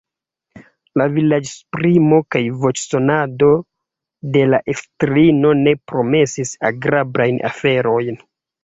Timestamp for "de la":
4.39-4.63